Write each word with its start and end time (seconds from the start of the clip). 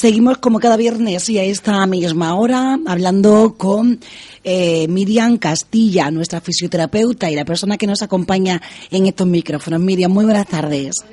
Seguimos 0.00 0.38
como 0.38 0.60
cada 0.60 0.76
viernes 0.76 1.28
y 1.28 1.38
a 1.38 1.42
esta 1.42 1.84
misma 1.88 2.36
hora 2.36 2.78
hablando 2.86 3.56
con 3.58 3.98
eh, 4.44 4.86
Miriam 4.86 5.38
Castilla, 5.38 6.08
nuestra 6.12 6.40
fisioterapeuta 6.40 7.28
y 7.28 7.34
la 7.34 7.44
persona 7.44 7.76
que 7.76 7.88
nos 7.88 8.00
acompaña 8.00 8.62
en 8.92 9.06
estos 9.08 9.26
micrófonos. 9.26 9.80
Miriam, 9.80 10.12
muy 10.12 10.24
buenas 10.24 10.46
tardes. 10.46 11.04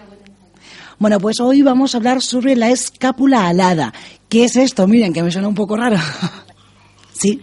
Bueno, 1.00 1.20
pues 1.20 1.40
hoy 1.40 1.64
vamos 1.64 1.96
a 1.96 1.98
hablar 1.98 2.22
sobre 2.22 2.56
la 2.56 2.70
escápula 2.70 3.48
alada. 3.48 3.92
¿Qué 4.30 4.44
es 4.44 4.56
esto? 4.56 4.88
Miren, 4.88 5.14
que 5.14 5.24
me 5.24 5.32
suena 5.32 5.48
un 5.48 5.56
poco 5.56 5.76
raro. 5.76 5.98
sí. 7.12 7.42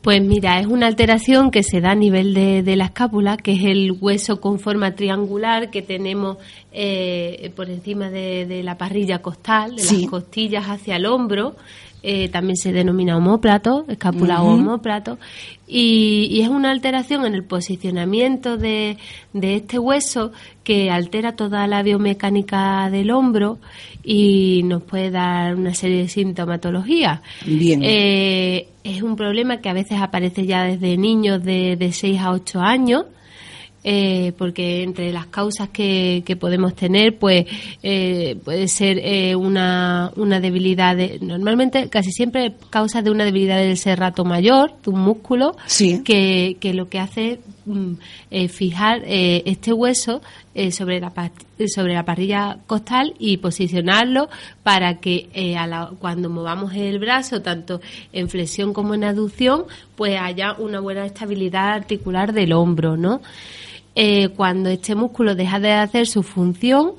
Pues 0.00 0.22
mira, 0.22 0.58
es 0.60 0.66
una 0.66 0.86
alteración 0.86 1.50
que 1.50 1.62
se 1.62 1.82
da 1.82 1.90
a 1.90 1.94
nivel 1.94 2.32
de, 2.32 2.76
la 2.76 2.86
escápula, 2.86 3.36
que 3.36 3.52
es 3.52 3.64
el 3.64 3.92
hueso 4.00 4.40
con 4.40 4.58
forma 4.58 4.94
triangular 4.94 5.70
que 5.70 5.82
tenemos 5.82 6.38
eh, 6.80 7.50
por 7.56 7.68
encima 7.70 8.08
de, 8.08 8.62
la 8.62 8.78
parrilla 8.78 9.18
costal, 9.18 9.74
de 9.74 9.82
las 9.82 10.06
costillas 10.08 10.66
hacia 10.66 10.94
el 10.94 11.06
hombro. 11.06 11.56
Eh, 12.04 12.28
también 12.28 12.56
se 12.56 12.72
denomina 12.72 13.16
homóplato, 13.16 13.84
escápula 13.88 14.40
o 14.40 14.54
homóplato, 14.54 15.18
y, 15.66 16.38
es 16.40 16.48
una 16.48 16.70
alteración 16.70 17.26
en 17.26 17.34
el 17.34 17.42
posicionamiento 17.42 18.56
de, 18.56 18.96
este 19.34 19.80
hueso 19.80 20.30
que 20.62 20.92
altera 20.92 21.32
toda 21.32 21.66
la 21.66 21.82
biomecánica 21.82 22.88
del 22.90 23.10
hombro 23.10 23.58
y 24.04 24.62
nos 24.62 24.84
puede 24.84 25.10
dar 25.10 25.56
una 25.56 25.74
serie 25.74 26.02
de 26.02 26.08
sintomatologías. 26.08 27.22
Bien. 27.44 27.80
Eh, 27.82 28.68
es 28.84 29.02
un 29.02 29.16
problema 29.16 29.56
que 29.56 29.68
a 29.68 29.72
veces 29.72 30.00
aparece 30.00 30.46
ya 30.46 30.62
desde 30.62 30.96
niños 30.96 31.42
de, 31.42 31.74
de 31.74 31.90
6 31.90 32.20
a 32.20 32.30
8 32.30 32.60
años 32.60 33.06
eh, 33.90 34.34
porque 34.36 34.82
entre 34.82 35.10
las 35.14 35.28
causas 35.28 35.70
que, 35.70 36.22
podemos 36.38 36.76
tener, 36.76 37.16
pues 37.18 37.46
eh, 37.82 38.36
puede 38.44 38.68
ser 38.68 38.98
eh, 38.98 39.34
una, 39.34 40.12
una 40.16 40.40
debilidad, 40.40 40.94
normalmente 41.22 41.88
casi 41.88 42.12
siempre 42.12 42.52
causa 42.68 43.00
de 43.00 43.10
una 43.10 43.24
debilidad 43.24 43.56
del 43.56 43.78
serrato 43.78 44.26
mayor, 44.26 44.72
de 44.84 44.90
un 44.90 45.00
músculo, 45.00 45.56
que, 46.04 46.58
que 46.60 46.74
lo 46.74 46.90
que 46.90 46.98
hace 46.98 47.40
mm, 47.64 47.92
es 48.30 48.52
fijar 48.52 49.00
este 49.06 49.72
hueso 49.72 50.20
sobre, 50.70 51.00
la, 51.00 51.10
sobre 51.66 51.94
la 51.94 52.04
parrilla 52.04 52.58
costal 52.66 53.14
y 53.18 53.38
posicionarlo 53.38 54.28
para 54.64 55.00
que 55.00 55.30
cuando 55.98 56.28
movamos 56.28 56.74
el 56.74 56.98
brazo, 56.98 57.40
tanto 57.40 57.80
en 58.12 58.28
flexión 58.28 58.74
como 58.74 58.92
en 58.92 59.04
aducción, 59.04 59.64
pues 59.96 60.20
haya 60.20 60.52
una 60.58 60.80
buena 60.80 61.06
estabilidad 61.06 61.70
articular 61.70 62.34
del 62.34 62.52
hombro, 62.52 62.98
¿no? 62.98 63.22
Eh, 64.00 64.28
cuando 64.28 64.68
este 64.68 64.94
músculo 64.94 65.34
deja 65.34 65.58
de 65.58 65.72
hacer 65.72 66.06
su 66.06 66.22
función, 66.22 66.92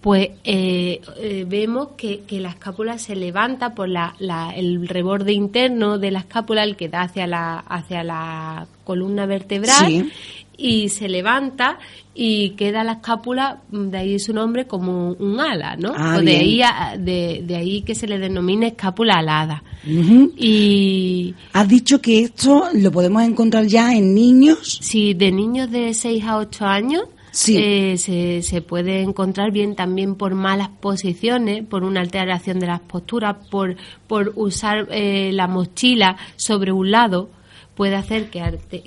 pues 0.00 0.30
eh, 0.42 1.02
eh, 1.18 1.44
vemos 1.46 1.88
que, 1.98 2.22
la 2.30 2.48
escápula 2.48 2.96
se 2.96 3.14
levanta 3.14 3.74
por 3.74 3.90
la, 3.90 4.14
el 4.56 4.88
reborde 4.88 5.34
interno 5.34 5.98
de 5.98 6.10
la 6.12 6.20
escápula, 6.20 6.64
el 6.64 6.74
que 6.74 6.88
da 6.88 7.02
hacia 7.02 7.26
la, 7.26 7.58
hacia 7.58 8.02
la 8.04 8.66
columna 8.84 9.26
vertebral, 9.26 10.10
y 10.56 10.88
se 10.88 11.08
levanta 11.08 11.78
y 12.14 12.50
queda 12.50 12.82
la 12.82 12.92
escápula, 12.92 13.60
de 13.70 13.98
ahí 13.98 14.18
su 14.18 14.32
nombre, 14.32 14.66
como 14.66 15.12
un 15.12 15.38
ala, 15.38 15.76
¿no? 15.76 15.92
Ah, 15.94 16.18
de, 16.20 16.36
ahí 16.36 16.60
de, 16.98 17.56
ahí 17.56 17.82
que 17.82 17.94
se 17.94 18.06
le 18.06 18.18
denomina 18.18 18.68
escápula 18.68 19.16
alada. 19.16 19.62
Y... 19.84 21.34
¿Has 21.52 21.68
dicho 21.68 22.00
que 22.00 22.20
esto 22.20 22.68
lo 22.72 22.90
podemos 22.90 23.22
encontrar 23.22 23.66
ya 23.66 23.94
en 23.94 24.14
niños? 24.14 24.78
Sí, 24.80 25.12
de 25.12 25.30
niños 25.30 25.70
de 25.70 25.92
6 25.92 26.24
a 26.24 26.38
8 26.38 26.64
años. 26.64 27.04
Eh, 27.48 27.96
se, 27.98 28.40
se, 28.40 28.62
puede 28.62 29.02
encontrar 29.02 29.50
bien 29.52 29.76
también 29.76 30.14
por 30.14 30.34
malas 30.34 30.70
posiciones, 30.80 31.66
por 31.66 31.84
una 31.84 32.00
alteración 32.00 32.58
de 32.58 32.66
las 32.66 32.80
posturas, 32.80 33.36
por, 33.50 33.76
por 34.06 34.32
usar 34.36 34.88
eh, 34.90 35.30
la 35.34 35.46
mochila 35.46 36.16
sobre 36.36 36.72
un 36.72 36.90
lado, 36.90 37.28
puede 37.76 37.94
hacer 37.94 38.30
que, 38.30 38.42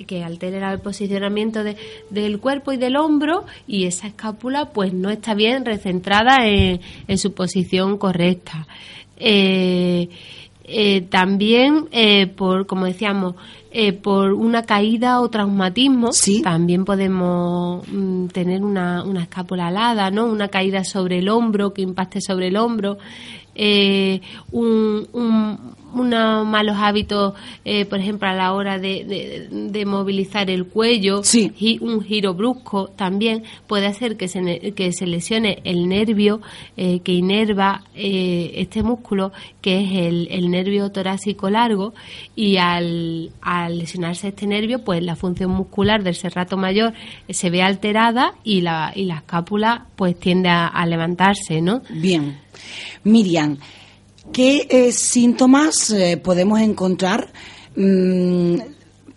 que 0.06 0.24
altere 0.24 0.58
el 0.58 0.80
posicionamiento 0.80 1.62
del 1.62 2.40
cuerpo 2.40 2.72
y 2.72 2.76
del 2.76 2.96
hombro 2.96 3.44
y 3.66 3.84
esa 3.84 4.08
escápula 4.08 4.70
pues 4.70 4.92
no 4.92 5.10
está 5.10 5.34
bien 5.34 5.64
recentrada 5.64 6.38
en, 6.46 6.80
su 7.16 7.32
posición 7.32 7.96
correcta. 7.96 8.66
Eh, 9.16 10.08
eh, 10.64 11.02
también 11.02 11.88
eh, 11.92 12.26
por 12.26 12.66
como 12.66 12.86
decíamos 12.86 13.34
por 14.02 14.32
una 14.32 14.64
caída 14.64 15.20
o 15.20 15.28
traumatismo 15.28 16.10
también 16.42 16.84
podemos 16.84 17.86
mm, 17.86 18.26
tener 18.26 18.64
una, 18.64 19.04
una 19.04 19.22
escápula 19.22 19.68
alada 19.68 20.10
no 20.10 20.26
una 20.26 20.48
caída 20.48 20.82
sobre 20.82 21.18
el 21.18 21.28
hombro 21.28 21.72
que 21.72 21.82
impacte 21.82 22.20
sobre 22.20 22.48
el 22.48 22.56
hombro 22.56 22.98
un, 24.52 25.06
unos 25.92 26.46
malos 26.46 26.76
hábitos, 26.78 27.34
eh, 27.64 27.84
por 27.84 27.98
ejemplo, 27.98 28.28
a 28.28 28.34
la 28.34 28.52
hora 28.52 28.78
de, 28.78 29.48
de, 29.50 29.86
movilizar 29.86 30.50
el 30.50 30.66
cuello, 30.66 31.22
y 31.32 31.78
un 31.80 32.02
giro 32.02 32.34
brusco 32.34 32.88
también 32.88 33.44
puede 33.66 33.86
hacer 33.86 34.16
que 34.16 34.28
se, 34.28 34.72
que 34.72 34.92
se 34.92 35.06
lesione 35.06 35.60
el 35.64 35.88
nervio 35.88 36.40
eh, 36.76 37.00
que 37.00 37.12
inerva 37.12 37.82
eh, 37.94 38.52
este 38.56 38.82
músculo, 38.82 39.32
que 39.60 39.80
es 39.80 39.92
el, 39.92 40.28
el, 40.30 40.50
nervio 40.50 40.90
torácico 40.90 41.50
largo, 41.50 41.94
y 42.36 42.56
al, 42.56 43.30
al 43.40 43.78
lesionarse 43.78 44.28
este 44.28 44.46
nervio, 44.46 44.84
pues 44.84 45.02
la 45.02 45.16
función 45.16 45.50
muscular 45.50 46.02
del 46.02 46.14
serrato 46.14 46.56
mayor 46.56 46.92
se 47.28 47.50
ve 47.50 47.62
alterada 47.62 48.34
y 48.44 48.60
la, 48.60 48.92
y 48.94 49.04
la 49.04 49.16
escápula 49.16 49.86
pues 49.96 50.18
tiende 50.18 50.48
a, 50.48 50.66
a 50.66 50.86
levantarse, 50.86 51.60
¿no? 51.60 51.82
Bien. 51.90 52.38
Miriam, 53.04 53.58
¿Qué 54.32 54.66
eh, 54.70 54.92
síntomas 54.92 55.90
eh, 55.90 56.16
podemos 56.16 56.60
encontrar 56.60 57.32
mm, 57.74 58.54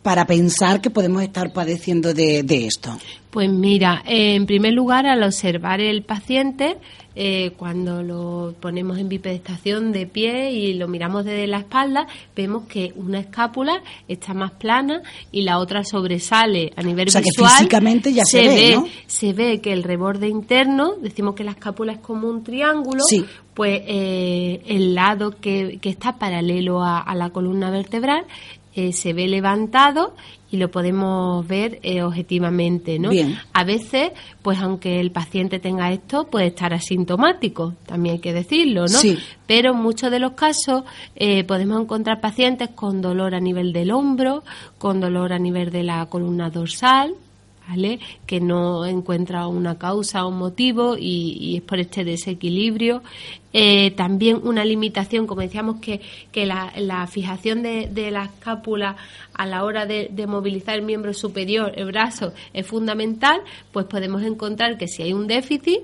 para 0.04 0.26
pensar 0.26 0.82
que 0.82 0.90
podemos 0.90 1.24
estar 1.24 1.52
padeciendo 1.54 2.14
de, 2.14 2.44
esto? 2.68 2.92
Pues 3.32 3.50
mira, 3.50 4.04
en 4.06 4.46
primer 4.46 4.74
lugar, 4.74 5.08
al 5.08 5.24
observar 5.24 5.80
el 5.80 6.04
paciente, 6.04 6.78
eh, 7.16 7.54
cuando 7.58 8.04
lo 8.04 8.54
ponemos 8.60 9.00
en 9.00 9.08
bipedestación 9.08 9.92
de 9.92 10.06
pie 10.06 10.52
y 10.52 10.74
lo 10.74 10.88
miramos 10.88 11.26
desde 11.26 11.48
la 11.48 11.60
espalda, 11.60 12.06
vemos 12.36 12.66
que 12.68 12.92
una 12.96 13.20
escápula 13.20 13.82
está 14.08 14.34
más 14.34 14.52
plana 14.52 15.02
y 15.32 15.44
la 15.44 15.58
otra 15.58 15.84
sobresale 15.84 16.74
a 16.76 16.84
nivel 16.84 17.08
o 17.08 17.12
sea, 17.12 17.22
visual. 17.22 17.50
Que 17.50 17.58
físicamente 17.58 18.14
ya 18.14 18.26
se, 18.26 18.48
ve, 18.48 18.76
¿no? 18.76 18.88
Se 19.08 19.34
ve 19.34 19.62
que 19.62 19.74
el 19.74 19.84
reborde 19.84 20.28
interno, 20.28 20.94
decimos 21.02 21.34
que 21.34 21.44
la 21.44 21.52
escápula 21.52 21.94
es 21.94 22.00
como 22.00 22.28
un 22.28 22.44
triángulo, 22.44 23.04
pues 23.54 23.82
eh, 23.86 24.62
el 24.68 24.94
lado 24.94 25.40
que, 25.40 25.80
que 25.82 25.90
está 25.90 26.18
paralelo 26.18 26.84
a, 26.84 27.00
a 27.00 27.16
la 27.16 27.30
columna 27.30 27.72
vertebral 27.72 28.26
eh, 28.76 28.94
se 28.94 29.14
ve 29.14 29.28
levantado 29.28 30.16
y 30.54 30.58
lo 30.58 30.70
podemos 30.70 31.48
ver 31.48 31.80
eh, 31.82 32.04
objetivamente, 32.04 33.00
¿no? 33.00 33.10
A 33.54 33.64
veces, 33.64 34.12
pues 34.44 34.60
aunque 34.60 35.00
el 35.00 35.12
paciente 35.12 35.60
tenga 35.60 35.92
esto, 35.92 36.28
puede 36.28 36.48
estar 36.48 36.74
asintomático, 36.74 37.74
también 37.88 38.14
hay 38.16 38.22
que 38.22 38.34
decirlo, 38.34 38.82
¿no? 38.82 38.88
Sí. 39.00 39.18
Pero 39.48 39.72
en 39.72 39.78
muchos 39.78 40.12
de 40.12 40.20
los 40.20 40.34
casos 40.34 40.84
eh, 41.16 41.44
podemos 41.44 41.82
encontrar 41.82 42.22
pacientes 42.22 42.70
con 42.70 43.02
dolor 43.02 43.34
a 43.34 43.40
nivel 43.40 43.74
del 43.74 43.92
hombro, 43.92 44.44
con 44.78 45.00
dolor 45.00 45.34
a 45.34 45.40
nivel 45.40 45.72
de 45.72 45.84
la 45.84 46.06
columna 46.06 46.52
dorsal, 46.52 47.16
¿vale? 47.68 48.00
que 48.26 48.40
no 48.40 48.86
encuentra 48.86 49.48
una 49.48 49.78
causa 49.78 50.26
o 50.26 50.30
un 50.30 50.38
motivo 50.38 50.98
y, 51.00 51.58
es 51.58 51.62
por 51.64 51.80
este 51.80 52.04
desequilibrio. 52.04 53.02
Eh, 53.54 53.92
también 53.92 54.40
una 54.44 54.66
limitación, 54.66 55.28
como 55.28 55.42
decíamos, 55.42 55.80
que, 55.80 56.02
que 56.32 56.46
la, 56.46 56.74
la 56.76 57.06
fijación 57.08 57.62
de, 57.62 57.88
de, 57.88 58.10
la 58.12 58.26
escápula 58.26 58.96
a 59.34 59.46
la 59.46 59.64
hora 59.64 59.86
de, 59.86 60.10
de, 60.12 60.28
movilizar 60.28 60.76
el 60.76 60.82
miembro 60.82 61.14
superior, 61.14 61.72
el 61.76 61.86
brazo, 61.86 62.34
es 62.54 62.66
fundamental, 62.66 63.42
pues 63.72 63.86
podemos 63.86 64.24
encontrar 64.24 64.78
que 64.78 64.88
si 64.88 65.04
hay 65.04 65.14
un 65.14 65.28
déficit, 65.28 65.82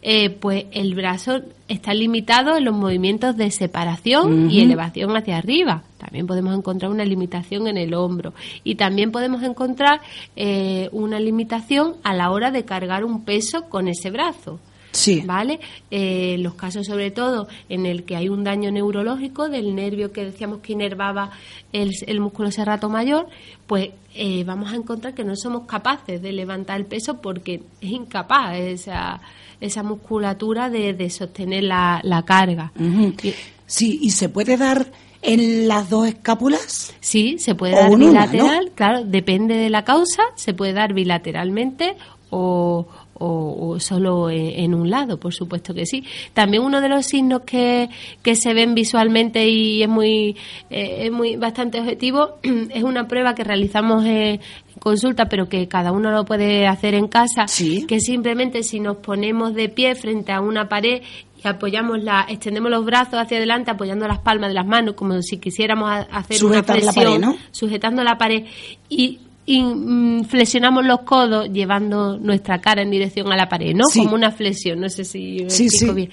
eh, 0.00 0.30
pues 0.30 0.66
el 0.70 0.94
brazo 0.94 1.40
está 1.66 1.92
limitado 1.92 2.56
en 2.56 2.64
los 2.64 2.74
movimientos 2.74 3.36
de 3.36 3.50
separación 3.50 4.48
y 4.48 4.60
elevación 4.60 5.16
hacia 5.16 5.38
arriba. 5.38 5.82
También 5.98 6.28
podemos 6.28 6.56
encontrar 6.56 6.92
una 6.92 7.04
limitación 7.04 7.66
en 7.66 7.76
el 7.76 7.94
hombro 7.94 8.32
y 8.62 8.76
también 8.76 9.10
podemos 9.10 9.42
encontrar 9.42 10.00
eh, 10.36 10.88
una 10.92 11.18
limitación 11.18 11.96
a 12.04 12.14
la 12.14 12.30
hora 12.30 12.52
de 12.52 12.64
cargar 12.64 13.04
un 13.04 13.24
peso 13.24 13.68
con 13.68 13.88
ese 13.88 14.10
brazo. 14.10 14.60
Sí. 14.92 15.22
¿Vale? 15.26 15.60
Eh, 15.90 16.36
los 16.38 16.54
casos, 16.54 16.86
sobre 16.86 17.10
todo, 17.10 17.46
en 17.68 17.86
el 17.86 18.04
que 18.04 18.16
hay 18.16 18.28
un 18.28 18.42
daño 18.44 18.70
neurológico 18.70 19.48
del 19.48 19.74
nervio 19.74 20.12
que 20.12 20.24
decíamos 20.24 20.60
que 20.60 20.72
inervaba 20.72 21.30
el, 21.72 21.92
el 22.06 22.20
músculo 22.20 22.50
serrato 22.50 22.88
mayor, 22.88 23.26
pues 23.66 23.90
eh, 24.14 24.44
vamos 24.44 24.72
a 24.72 24.76
encontrar 24.76 25.14
que 25.14 25.24
no 25.24 25.36
somos 25.36 25.66
capaces 25.66 26.20
de 26.22 26.32
levantar 26.32 26.78
el 26.80 26.86
peso 26.86 27.20
porque 27.20 27.62
es 27.80 27.90
incapaz 27.90 28.56
esa, 28.56 29.20
esa 29.60 29.82
musculatura 29.82 30.70
de, 30.70 30.94
de 30.94 31.10
sostener 31.10 31.64
la, 31.64 32.00
la 32.02 32.22
carga. 32.24 32.72
Y- 32.78 33.34
Sí, 33.66 33.98
¿y 34.00 34.12
se 34.12 34.30
puede 34.30 34.56
dar 34.56 34.86
en 35.20 35.68
las 35.68 35.90
dos 35.90 36.08
escápulas? 36.08 36.94
Sí, 37.00 37.36
se 37.38 37.54
puede 37.54 37.74
dar 37.74 37.90
una, 37.90 38.06
bilateral, 38.26 38.72
claro, 38.74 39.04
depende 39.04 39.54
de 39.56 39.68
la 39.68 39.84
causa, 39.84 40.22
se 40.36 40.54
puede 40.54 40.72
dar 40.72 40.94
bilateralmente 40.94 41.96
o, 42.30 42.86
o- 43.18 43.68
o 43.74 43.80
solo 43.80 44.30
en, 44.30 44.60
en 44.60 44.74
un 44.74 44.90
lado, 44.90 45.18
por 45.18 45.34
supuesto 45.34 45.74
que 45.74 45.86
sí. 45.86 46.04
También 46.34 46.62
uno 46.62 46.80
de 46.80 46.88
los 46.88 47.06
signos 47.06 47.42
que, 47.42 47.88
que 48.22 48.34
se 48.36 48.54
ven 48.54 48.74
visualmente 48.74 49.48
y 49.48 49.82
es 49.82 49.88
muy, 49.88 50.36
eh, 50.70 51.06
es 51.06 51.12
muy 51.12 51.36
bastante 51.36 51.80
objetivo 51.80 52.38
es 52.42 52.82
una 52.82 53.06
prueba 53.08 53.34
que 53.34 53.44
realizamos 53.44 54.04
en 54.04 54.40
consulta, 54.78 55.28
pero 55.28 55.48
que 55.48 55.66
cada 55.68 55.90
uno 55.92 56.10
lo 56.12 56.24
puede 56.24 56.66
hacer 56.66 56.94
en 56.94 57.08
casa, 57.08 57.48
Sí. 57.48 57.84
que 57.86 57.98
simplemente 58.00 58.62
si 58.62 58.78
nos 58.80 58.98
ponemos 58.98 59.54
de 59.54 59.68
pie 59.68 59.94
frente 59.96 60.30
a 60.32 60.40
una 60.40 60.68
pared 60.68 61.02
y 61.42 61.46
apoyamos 61.48 62.02
la, 62.02 62.26
extendemos 62.28 62.70
los 62.70 62.84
brazos 62.84 63.14
hacia 63.14 63.38
adelante 63.38 63.70
apoyando 63.70 64.06
las 64.08 64.18
palmas 64.20 64.50
de 64.50 64.54
las 64.54 64.66
manos 64.66 64.94
como 64.94 65.20
si 65.22 65.38
quisiéramos 65.38 65.88
hacer 66.10 66.36
Sujetar 66.36 66.76
una 66.76 66.84
la 66.86 66.92
flexión, 66.92 67.20
pared, 67.22 67.26
¿no? 67.26 67.36
sujetando 67.52 68.02
la 68.04 68.18
pared 68.18 68.44
y, 68.88 69.18
y, 69.50 69.62
mm, 69.62 70.24
flexionamos 70.24 70.84
los 70.84 71.00
codos 71.00 71.48
llevando 71.50 72.18
nuestra 72.18 72.60
cara 72.60 72.82
en 72.82 72.90
dirección 72.90 73.32
a 73.32 73.36
la 73.36 73.48
pared, 73.48 73.74
¿no? 73.74 73.84
Sí. 73.90 74.02
Como 74.04 74.14
una 74.14 74.30
flexión, 74.30 74.78
no 74.80 74.88
sé 74.90 75.04
si 75.04 75.44
me 75.44 75.50
Sí, 75.50 75.64
explico 75.66 75.92
sí. 75.94 75.96
bien. 75.96 76.10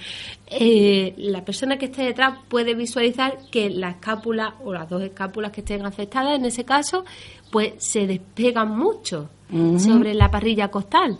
Eh, 0.48 1.14
la 1.18 1.44
persona 1.44 1.78
que 1.78 1.86
esté 1.86 2.04
detrás 2.04 2.38
puede 2.48 2.76
visualizar 2.76 3.38
que 3.52 3.70
la 3.70 3.90
escápula 3.90 4.56
o 4.64 4.72
las 4.74 4.88
dos 4.88 5.02
escápulas 5.04 5.52
que 5.52 5.62
estén 5.62 5.86
afectadas 5.86 6.38
en 6.40 6.46
ese 6.46 6.64
caso, 6.64 7.04
pues 7.52 7.74
se 7.78 8.08
despegan 8.08 8.70
mucho 8.78 9.30
sobre 9.78 10.14
la 10.14 10.32
parrilla 10.32 10.70
costal. 10.70 11.18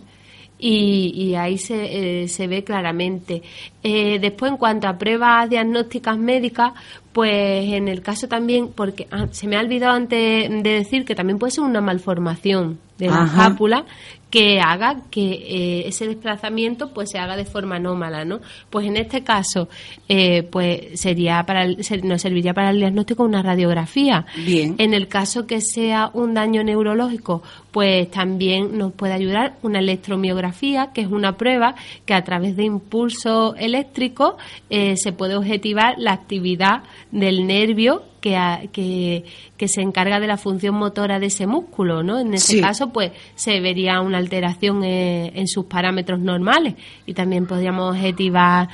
Y, 0.58 1.12
y 1.14 1.34
ahí 1.34 1.58
se, 1.58 2.22
eh, 2.22 2.28
se 2.28 2.46
ve 2.46 2.64
claramente. 2.64 3.42
Eh, 3.82 4.18
después, 4.18 4.52
en 4.52 4.58
cuanto 4.58 4.88
a 4.88 4.96
pruebas 4.96 5.50
diagnósticas 5.50 6.16
médicas, 6.16 6.72
pues 7.12 7.72
en 7.72 7.88
el 7.88 8.02
caso 8.02 8.26
también, 8.26 8.68
porque 8.74 9.06
ah, 9.10 9.26
se 9.30 9.46
me 9.46 9.56
ha 9.56 9.60
olvidado 9.60 9.94
antes 9.94 10.48
de 10.50 10.70
decir 10.70 11.04
que 11.04 11.14
también 11.14 11.38
puede 11.38 11.50
ser 11.50 11.64
una 11.64 11.80
malformación 11.80 12.78
de 12.98 13.06
la 13.08 13.22
Ajá. 13.22 13.42
escápula 13.44 13.84
que 14.30 14.58
haga 14.60 15.02
que 15.10 15.22
eh, 15.32 15.88
ese 15.88 16.06
desplazamiento 16.08 16.92
pues 16.92 17.10
se 17.10 17.18
haga 17.18 17.36
de 17.36 17.44
forma 17.44 17.76
anómala, 17.76 18.24
¿no? 18.24 18.40
Pues 18.70 18.86
en 18.86 18.96
este 18.96 19.22
caso, 19.22 19.68
eh, 20.08 20.42
pues 20.42 21.00
sería 21.00 21.44
para 21.46 21.62
el- 21.64 21.78
nos 22.02 22.22
serviría 22.22 22.52
para 22.52 22.70
el 22.70 22.78
diagnóstico 22.78 23.22
una 23.22 23.42
radiografía. 23.42 24.26
Bien. 24.44 24.74
En 24.78 24.94
el 24.94 25.06
caso 25.08 25.46
que 25.46 25.60
sea 25.60 26.10
un 26.12 26.34
daño 26.34 26.64
neurológico, 26.64 27.42
pues 27.70 28.10
también 28.10 28.76
nos 28.76 28.92
puede 28.92 29.12
ayudar 29.12 29.54
una 29.62 29.78
electromiografía, 29.78 30.90
que 30.92 31.02
es 31.02 31.08
una 31.08 31.36
prueba 31.36 31.74
que 32.04 32.14
a 32.14 32.24
través 32.24 32.56
de 32.56 32.64
impulso 32.64 33.54
eléctrico 33.56 34.36
eh, 34.70 34.96
se 34.96 35.12
puede 35.12 35.36
objetivar 35.36 35.94
la 35.98 36.12
actividad 36.12 36.82
del 37.12 37.46
nervio 37.46 38.02
que, 38.20 38.68
que, 38.72 39.24
que 39.56 39.68
se 39.68 39.82
encarga 39.82 40.18
de 40.18 40.26
la 40.26 40.36
función 40.36 40.74
motora 40.74 41.20
de 41.20 41.26
ese 41.26 41.46
músculo, 41.46 42.02
¿no? 42.02 42.18
En 42.18 42.34
ese 42.34 42.54
Sí. 42.54 42.60
caso, 42.60 42.85
pues 42.92 43.12
se 43.34 43.60
vería 43.60 44.00
una 44.00 44.18
alteración 44.18 44.82
eh, 44.84 45.32
en 45.34 45.46
sus 45.48 45.66
parámetros 45.66 46.20
normales 46.20 46.74
y 47.06 47.14
también 47.14 47.46
podríamos 47.46 47.90
objetivar 47.94 48.68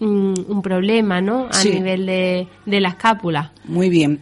mm, 0.00 0.34
un 0.48 0.62
problema, 0.62 1.20
¿no? 1.20 1.46
A 1.46 1.52
Sí. 1.54 1.70
nivel 1.70 2.06
de, 2.06 2.46
de 2.66 2.80
la 2.80 2.90
escápula. 2.90 3.52
Muy 3.64 3.88
bien. 3.88 4.18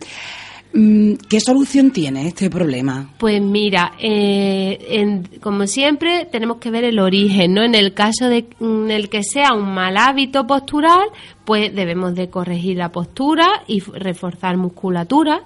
Mm, 0.72 1.14
¿Qué 1.30 1.40
solución 1.40 1.90
tiene 1.92 2.28
este 2.28 2.50
problema? 2.50 3.10
Pues 3.18 3.40
mira, 3.40 3.92
eh, 3.98 4.78
en- 4.90 5.24
como 5.40 5.66
siempre 5.66 6.26
tenemos 6.30 6.58
que 6.58 6.70
ver 6.70 6.84
el 6.84 6.98
origen, 6.98 7.54
¿no? 7.54 7.62
En 7.64 7.74
el 7.74 7.94
caso 7.94 8.28
de 8.28 8.46
en 8.60 8.90
el 8.90 9.08
que 9.08 9.22
sea 9.22 9.54
un 9.54 9.72
mal 9.72 9.96
hábito 9.96 10.46
postural, 10.46 11.08
pues 11.46 11.74
debemos 11.74 12.14
de 12.14 12.28
corregir 12.28 12.76
la 12.76 12.92
postura 12.92 13.46
y 13.66 13.80
reforzar 13.80 14.58
musculatura 14.58 15.40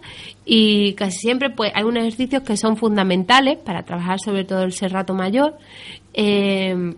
y 0.44 0.94
casi 0.94 1.19
siempre 1.20 1.50
pues 1.50 1.70
hay 1.74 1.84
unos 1.84 2.00
ejercicios 2.02 2.42
que 2.42 2.56
son 2.56 2.76
fundamentales 2.76 3.58
para 3.58 3.84
trabajar 3.84 4.19
sobre 4.19 4.44
todo 4.44 4.62
el 4.64 4.72
serrato 4.72 5.14
mayor. 5.14 5.54
eh, 6.14 6.94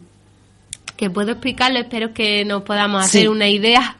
que 0.96 1.10
puedo 1.10 1.32
explicarlo, 1.32 1.80
espero 1.80 2.14
que 2.14 2.44
nos 2.44 2.62
podamos 2.62 3.04
hacer 3.04 3.28
una 3.28 3.48
idea. 3.48 3.96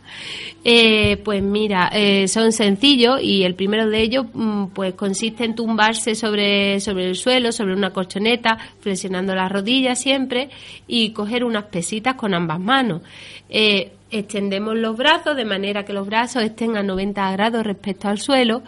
Eh, 0.66 1.18
pues 1.18 1.42
mira, 1.42 1.90
eh, 1.92 2.26
son 2.26 2.50
sencillos 2.50 3.20
y 3.22 3.42
el 3.42 3.54
primero 3.54 3.90
de 3.90 4.00
ellos 4.00 4.24
mm, 4.32 4.68
pues 4.68 4.94
consiste 4.94 5.44
en 5.44 5.54
tumbarse 5.54 6.14
sobre, 6.14 6.80
sobre 6.80 7.04
el 7.04 7.16
suelo, 7.16 7.52
sobre 7.52 7.74
una 7.74 7.90
colchoneta, 7.90 8.56
flexionando 8.80 9.34
las 9.34 9.52
rodillas 9.52 10.00
siempre 10.00 10.48
y 10.86 11.10
coger 11.10 11.44
unas 11.44 11.64
pesitas 11.64 12.14
con 12.14 12.32
ambas 12.32 12.60
manos. 12.60 13.02
Eh, 13.50 13.92
extendemos 14.10 14.74
los 14.76 14.96
brazos 14.96 15.36
de 15.36 15.44
manera 15.44 15.84
que 15.84 15.92
los 15.92 16.06
brazos 16.06 16.42
estén 16.42 16.78
a 16.78 16.82
90 16.82 17.32
grados 17.32 17.62
respecto 17.64 18.08
al 18.08 18.18
suelo 18.18 18.62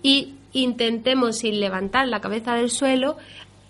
y 0.00 0.34
intentemos 0.52 1.38
sin 1.38 1.58
levantar 1.58 2.06
la 2.06 2.20
cabeza 2.20 2.54
del 2.54 2.70
suelo 2.70 3.16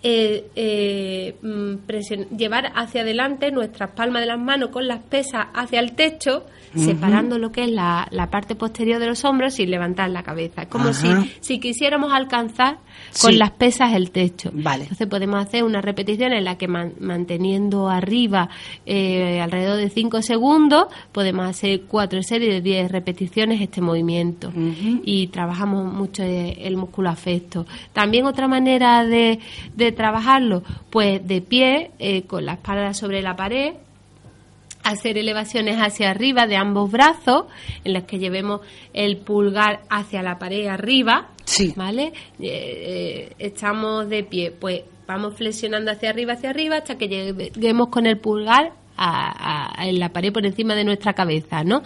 eh, 0.03 0.49
eh, 0.55 1.35
mm, 1.41 2.35
llevar 2.37 2.71
hacia 2.75 3.01
adelante 3.01 3.51
nuestras 3.51 3.91
palmas 3.91 4.21
de 4.21 4.27
las 4.27 4.39
manos 4.39 4.69
con 4.69 4.87
las 4.87 5.01
pesas 5.03 5.47
hacia 5.53 5.79
el 5.79 5.93
techo, 5.93 6.45
separando 6.75 7.37
lo 7.37 7.51
que 7.51 7.65
es 7.65 7.69
la, 7.71 8.07
la 8.11 8.31
parte 8.31 8.55
posterior 8.55 8.99
de 8.99 9.05
los 9.07 9.23
hombros 9.25 9.53
sin 9.53 9.69
levantar 9.69 10.09
la 10.09 10.23
cabeza. 10.23 10.63
Es 10.63 10.67
como 10.69 10.91
si, 10.91 11.07
Ajá. 11.07 11.23
si 11.39 11.59
quisiéramos 11.59 12.11
alcanzar 12.11 12.79
con 13.21 13.31
Sí. 13.31 13.37
las 13.37 13.51
pesas 13.51 13.93
el 13.93 14.09
techo. 14.11 14.49
Vale. 14.53 14.83
Entonces 14.83 15.07
podemos 15.07 15.39
hacer 15.45 15.63
una 15.63 15.81
repetición 15.81 16.33
en 16.33 16.43
la 16.43 16.57
que 16.57 16.67
man- 16.67 16.93
manteniendo 16.99 17.89
arriba 17.89 18.49
eh, 18.87 19.39
alrededor 19.39 19.77
de 19.77 19.89
5 19.89 20.21
segundos, 20.23 20.87
podemos 21.11 21.45
hacer 21.47 21.81
cuatro 21.87 22.21
series 22.23 22.53
de 22.55 22.61
10 22.61 22.91
repeticiones 22.91 23.61
este 23.61 23.79
movimiento 23.81 24.51
y 25.03 25.27
trabajamos 25.27 25.93
mucho 25.93 26.23
el 26.23 26.75
músculo 26.75 27.09
afecto. 27.09 27.65
También 27.93 28.25
otra 28.25 28.47
manera 28.47 29.05
de, 29.05 29.39
de 29.75 29.91
trabajarlo, 29.93 30.63
pues 30.89 31.25
de 31.27 31.41
pie, 31.41 31.91
eh, 31.99 32.23
con 32.23 32.45
la 32.45 32.53
espalda 32.53 32.93
sobre 32.93 33.21
la 33.21 33.35
pared, 33.35 33.73
hacer 34.83 35.17
elevaciones 35.17 35.77
hacia 35.77 36.09
arriba 36.11 36.45
de 36.45 36.57
ambos 36.57 36.91
brazos, 36.91 37.45
en 37.85 37.93
las 37.93 38.03
que 38.03 38.19
llevemos 38.19 38.61
el 38.93 39.17
pulgar 39.17 39.81
hacia 39.89 40.21
la 40.21 40.37
pared 40.37 40.67
arriba, 40.67 41.29
Sí. 41.45 41.73
¿vale? 41.75 42.13
Eh, 42.39 43.29
eh, 43.29 43.33
estamos 43.39 44.09
de 44.09 44.23
pie, 44.23 44.51
pues 44.51 44.81
vamos 45.07 45.35
flexionando 45.35 45.91
hacia 45.91 46.09
arriba, 46.09 46.33
hacia 46.33 46.49
arriba, 46.49 46.77
hasta 46.77 46.97
que 46.97 47.07
lleguemos 47.07 47.87
con 47.89 48.05
el 48.05 48.17
pulgar 48.17 48.73
a- 48.97 49.73
a- 49.81 49.87
en 49.87 49.99
la 49.99 50.09
pared 50.09 50.31
por 50.31 50.45
encima 50.45 50.75
de 50.75 50.83
nuestra 50.83 51.13
cabeza, 51.13 51.63
¿no? 51.63 51.81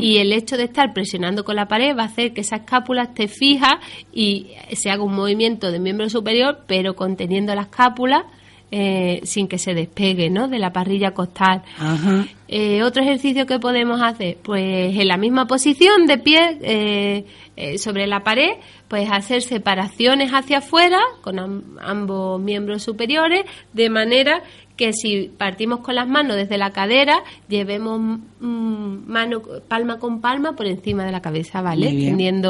Y 0.00 0.18
el 0.18 0.32
hecho 0.32 0.56
de 0.56 0.64
estar 0.64 0.92
presionando 0.92 1.44
con 1.44 1.56
la 1.56 1.66
pared 1.68 1.96
va 1.96 2.02
a 2.02 2.06
hacer 2.06 2.32
que 2.32 2.40
esa 2.40 2.56
escápula 2.56 3.02
esté 3.04 3.28
fija 3.28 3.80
y 4.12 4.48
se 4.72 4.90
haga 4.90 5.02
un 5.02 5.14
movimiento 5.14 5.70
de 5.70 5.78
miembro 5.78 6.08
superior, 6.08 6.60
pero 6.66 6.94
conteniendo 6.96 7.54
la 7.54 7.62
escápula 7.62 8.24
eh, 8.70 9.20
sin 9.24 9.48
que 9.48 9.56
se 9.56 9.72
despegue, 9.72 10.28
¿no? 10.28 10.46
De 10.46 10.58
la 10.58 10.74
parrilla 10.74 11.12
costal. 11.12 11.62
Eh, 12.48 12.82
otro 12.82 13.02
ejercicio 13.02 13.46
que 13.46 13.58
podemos 13.58 14.02
hacer, 14.02 14.36
pues 14.42 14.94
en 14.94 15.08
la 15.08 15.16
misma 15.16 15.46
posición 15.46 16.06
de 16.06 16.18
pie 16.18 16.58
eh, 16.60 17.24
eh, 17.56 17.78
sobre 17.78 18.06
la 18.06 18.20
pared, 18.24 18.50
pues 18.88 19.10
hacer 19.10 19.40
separaciones 19.40 20.32
hacia 20.32 20.58
afuera 20.58 20.98
con 21.22 21.38
am- 21.38 21.62
ambos 21.80 22.40
miembros 22.42 22.82
superiores, 22.82 23.44
de 23.72 23.88
manera 23.88 24.42
que 24.78 24.92
si 24.92 25.30
partimos 25.36 25.80
con 25.80 25.96
las 25.96 26.08
manos 26.08 26.36
desde 26.36 26.56
la 26.56 26.70
cadera, 26.70 27.24
llevemos 27.48 28.00
mm, 28.00 29.10
mano 29.10 29.42
palma 29.66 29.98
con 29.98 30.20
palma 30.20 30.54
por 30.54 30.66
encima 30.66 31.04
de 31.04 31.10
la 31.10 31.20
cabeza, 31.20 31.60
¿vale? 31.60 31.90
Bien. 31.90 32.40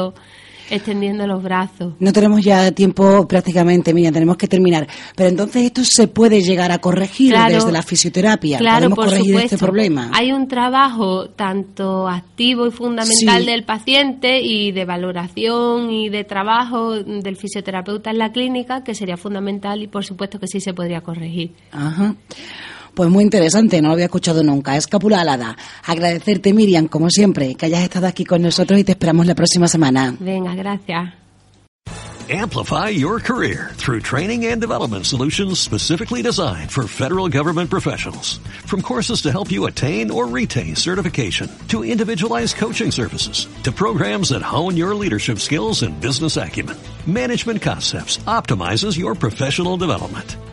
Extendiendo, 0.69 1.25
los 1.27 1.41
brazos. 1.43 1.93
No 1.99 2.13
tenemos 2.13 2.41
ya 2.43 2.71
tiempo 2.71 3.27
prácticamente, 3.27 3.93
Miriam, 3.93 4.13
tenemos 4.13 4.37
que 4.37 4.47
terminar. 4.47 4.87
Pero 5.15 5.29
entonces 5.29 5.63
esto 5.63 5.81
se 5.83 6.07
puede 6.07 6.41
llegar 6.41 6.71
a 6.71 6.79
corregir 6.79 7.31
Claro. 7.31 7.55
desde 7.55 7.71
la 7.71 7.81
fisioterapia. 7.81 8.57
Claro, 8.59 8.75
Podemos 8.89 8.95
por 8.97 9.05
corregir 9.05 9.27
supuesto. 9.33 9.55
este 9.55 9.65
problema. 9.65 10.11
Hay 10.13 10.31
un 10.31 10.47
trabajo 10.47 11.29
tanto 11.29 12.07
activo 12.07 12.67
y 12.67 12.71
fundamental 12.71 13.41
Sí. 13.41 13.45
del 13.45 13.63
paciente 13.63 14.41
y 14.41 14.71
de 14.71 14.85
valoración 14.85 15.91
y 15.91 16.09
de 16.09 16.23
trabajo 16.23 16.93
del 16.93 17.35
fisioterapeuta 17.35 18.11
en 18.11 18.17
la 18.17 18.31
clínica 18.31 18.83
que 18.83 18.93
sería 18.95 19.17
fundamental 19.17 19.81
y 19.81 19.87
por 19.87 20.05
supuesto 20.05 20.39
que 20.39 20.47
sí 20.47 20.59
se 20.59 20.73
podría 20.73 21.01
corregir. 21.01 21.51
Ajá. 21.71 22.15
Pues 22.99 23.09
muy 23.09 23.23
interesante, 23.23 23.81
no 23.81 23.87
lo 23.87 23.93
había 23.93 24.07
escuchado 24.07 24.43
nunca. 24.43 24.75
Escápula 24.75 25.21
alada. 25.21 25.55
Agradecerte, 25.85 26.51
Miriam, 26.51 26.89
como 26.89 27.09
siempre, 27.09 27.55
que 27.55 27.67
hayas 27.67 27.83
estado 27.83 28.07
aquí 28.07 28.25
con 28.25 28.41
nosotros 28.41 28.77
y 28.77 28.83
te 28.83 28.91
esperamos 28.91 29.25
la 29.25 29.35
próxima 29.35 29.69
semana. 29.69 30.17
Venga, 30.19 30.53
gracias. 30.53 31.13
Amplify 32.29 32.89
your 32.89 33.21
career 33.21 33.71
through 33.75 34.01
training 34.01 34.47
and 34.47 34.59
development 34.59 35.05
solutions 35.05 35.59
specifically 35.59 36.21
designed 36.21 36.71
for 36.71 36.87
federal 36.87 37.29
government 37.29 37.69
professionals. 37.69 38.41
From 38.65 38.81
courses 38.81 39.21
to 39.21 39.31
help 39.31 39.49
you 39.49 39.67
attain 39.67 40.11
or 40.11 40.27
retain 40.27 40.75
certification, 40.75 41.49
to 41.69 41.85
individualized 41.85 42.57
coaching 42.57 42.91
services, 42.91 43.47
to 43.63 43.71
programs 43.71 44.29
that 44.29 44.41
hone 44.41 44.75
your 44.75 44.93
leadership 44.93 45.39
skills 45.39 45.83
and 45.83 46.01
business 46.01 46.35
acumen, 46.35 46.75
Management 47.07 47.61
Concepts 47.61 48.17
optimizes 48.27 48.97
your 48.97 49.15
professional 49.15 49.77
development. 49.77 50.35